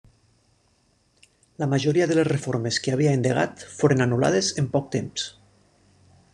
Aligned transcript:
La 1.63 1.67
majoria 1.73 2.07
de 2.11 2.17
les 2.19 2.27
reformes 2.29 2.81
que 2.87 2.95
havia 2.95 3.13
endegat 3.19 3.63
foren 3.77 4.05
anul·lades 4.09 4.53
en 4.63 4.75
poc 4.77 4.93
temps. 4.97 5.31